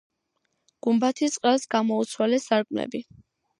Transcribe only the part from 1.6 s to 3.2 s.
გამოუცვალეს სარკმლები.